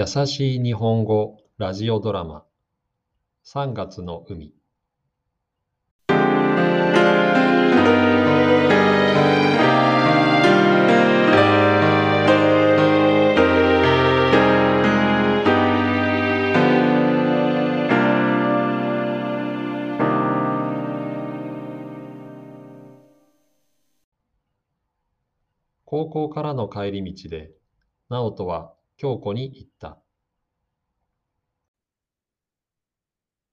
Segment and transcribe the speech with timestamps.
[0.00, 2.44] 優しい日本語ラジオドラマ。
[3.44, 4.54] 3月の海。
[25.84, 27.50] 高校からの帰り道で
[28.08, 29.98] 直人は京子に言った。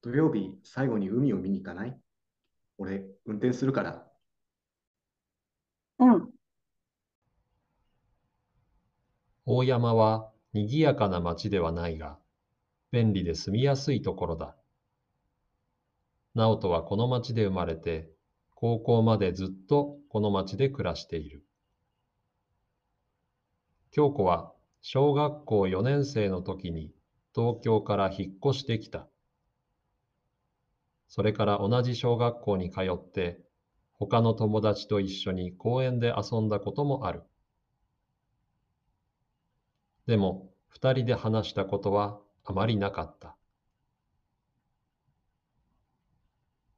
[0.01, 1.97] 土曜日、最後に海を見に行かない？
[2.77, 4.05] 俺、運転するから。
[5.99, 6.29] うん、
[9.45, 12.19] 大山は賑やかな町ではないが、
[12.91, 14.57] 便利で住みやすいところだ。
[16.35, 18.09] 直人はこの町で生まれて、
[18.53, 21.45] 高校までずっとこの町で暮らしている。
[23.91, 24.51] 京子は
[24.89, 26.93] 小学校4年生の時に
[27.35, 29.09] 東京から引っ越してきた。
[31.09, 33.41] それから同じ小学校に通って、
[33.91, 37.23] 他の友達と一緒に公園で遊んだこともある。
[40.05, 43.35] でも、二人で話したことはあまりなかった。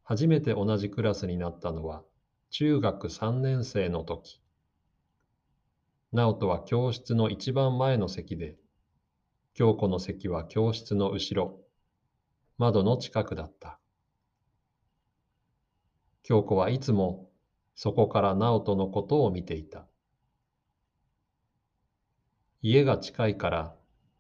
[0.02, 2.02] 初めて同じクラスになったのは
[2.50, 4.42] 中学三年生の時。
[6.12, 8.56] 直人は教室の一番前の席で、
[9.54, 11.60] 京子の席は教室の後ろ、
[12.58, 13.80] 窓の近くだった。
[16.24, 17.30] 京子はいつも
[17.76, 19.88] そこから直人のことを見ていた。
[22.62, 23.76] 家が近いから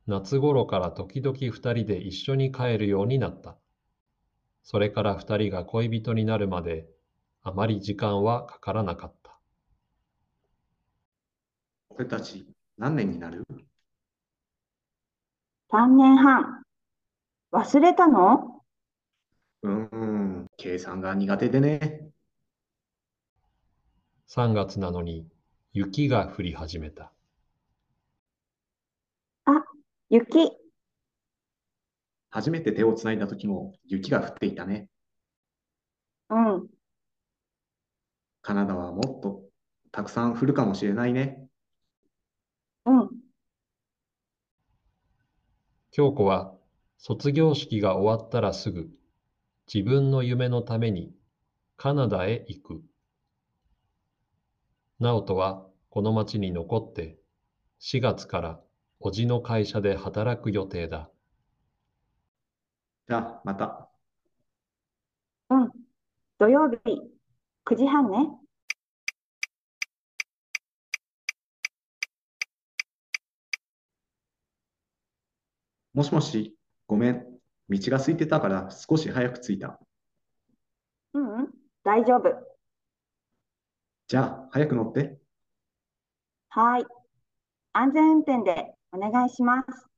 [0.07, 3.57] 夏頃から時々二人で一緒に帰るようになった。
[4.63, 6.87] それから二人が恋人になるまで
[7.41, 9.18] あまり時間はかからなかった。
[11.99, 12.47] 俺たち、
[12.77, 13.45] 何年になる
[15.69, 16.63] ？3年半。
[17.51, 18.63] 忘れたの？
[19.63, 22.09] うーん、計算が苦手でね。
[24.29, 25.27] 3月なのに
[25.73, 27.11] 雪が降り始めた。
[30.09, 30.53] 雪。
[32.29, 34.87] 初めて手をつないだ時も雪が降っていたね。
[36.29, 36.69] うん、
[38.41, 39.43] カナダはもっと
[39.91, 41.45] たくさん降るかもしれないね。
[42.85, 43.09] うん、
[45.99, 46.53] 京子は
[46.97, 48.87] 卒業式が終わったらすぐ
[49.67, 51.11] 自分の夢のために
[51.75, 52.81] カナダへ行く。
[55.01, 57.17] 直人はこの町に残って
[57.81, 58.61] 4月から
[59.01, 61.09] 叔父の会社で働く予定だ。
[63.09, 63.89] じゃあ、また。
[65.49, 65.69] うん。
[66.37, 66.77] 土曜日、
[67.65, 68.38] 9時半ね。
[75.99, 76.55] もしもし、
[76.87, 77.25] ごめん。
[77.67, 79.77] 道が空いてたから少し早く着いた。
[81.13, 81.47] うん、うん、
[81.83, 82.33] 大丈夫。
[84.07, 85.19] じゃあ、早く乗って。
[86.47, 86.85] はーい。
[87.73, 89.89] 安全運転でお願いします。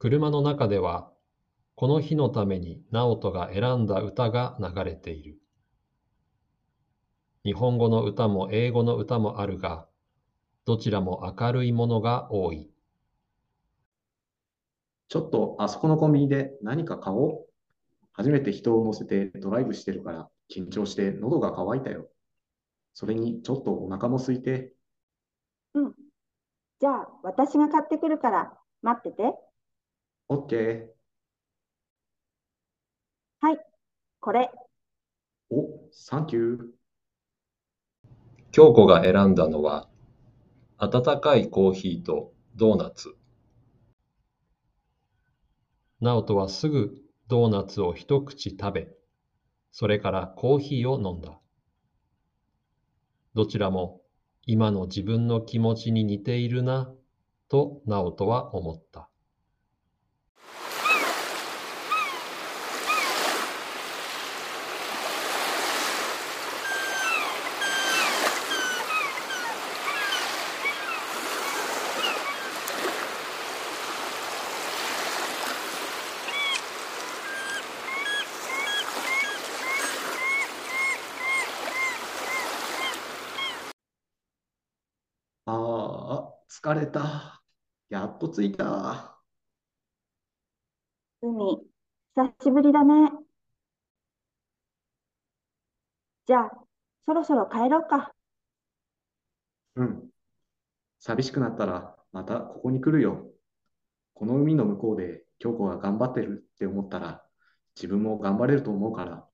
[0.00, 1.12] 車の中では
[1.78, 5.38] この日のために直人が選んだ歌が流れている。
[7.44, 9.86] 日本語の歌も英語の歌もあるが、
[10.64, 12.68] どちらも明るいものが多い。
[15.08, 17.46] ちょっとあそこのコンビニで何か買おう。
[18.12, 22.08] 初めて人を乗せてドライブしてるから緊張して喉が渇いたよ。
[22.92, 24.74] それにちょっとお腹も空いて。
[25.74, 25.94] うん。
[26.80, 29.32] じゃあ、私が買ってくるから待ってて。
[30.26, 30.97] オッケー。
[33.40, 33.58] はい。
[34.18, 34.50] これ。
[35.50, 36.58] お、サンキュー。
[38.50, 39.88] 京子が選んだのは、
[40.76, 43.14] 温かいコーヒーとドーナツ。
[46.00, 46.96] 直人はすぐ
[47.28, 48.88] ドーナツを一口食べ、
[49.70, 51.38] それからコーヒーを飲んだ。
[53.34, 54.00] どちらも
[54.46, 56.92] 今の自分の気持ちに似ているな、
[57.48, 59.08] と直人は思った。
[85.50, 87.40] ああ、疲れた。
[87.88, 89.16] やっと着いた。
[91.20, 91.62] 海、
[92.16, 93.12] 久しぶりだね。
[96.26, 96.50] じゃあ、
[97.06, 98.12] そろそろ帰ろうか。
[99.76, 100.10] うん。
[100.98, 103.30] 寂しくなったらまたここに来るよ。
[104.14, 107.24] この海の向こうで京子が頑張ってるって思ったら
[107.76, 109.28] 自分も頑張れると思うから。